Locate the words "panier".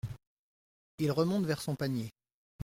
1.75-2.09